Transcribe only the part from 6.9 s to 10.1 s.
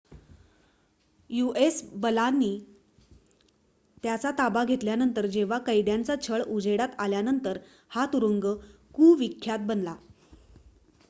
आल्यानंतर हा तुरुंग कुविख्यात बनला